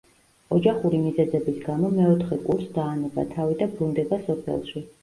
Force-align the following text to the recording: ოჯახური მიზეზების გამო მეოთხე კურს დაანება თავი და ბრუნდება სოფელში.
ოჯახური 0.55 1.01
მიზეზების 1.01 1.59
გამო 1.67 1.91
მეოთხე 1.99 2.41
კურს 2.49 2.73
დაანება 2.81 3.31
თავი 3.39 3.63
და 3.63 3.73
ბრუნდება 3.77 4.25
სოფელში. 4.29 4.89